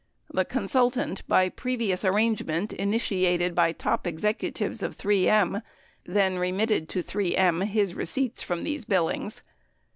The 0.33 0.45
consultant, 0.45 1.21
by 1.27 1.47
previous 1.47 2.03
arrangement 2.03 2.73
initiated 2.73 3.53
by 3.53 3.71
top 3.71 4.07
executives 4.07 4.81
of 4.81 4.95
3 4.95 5.29
M, 5.29 5.61
then 6.05 6.39
remitted 6.39 6.89
to 6.89 7.03
3 7.03 7.35
M 7.37 7.61
his 7.61 7.93
receipts 7.93 8.41
from 8.41 8.63
these 8.63 8.83
bill 8.83 9.09
ings. 9.09 9.43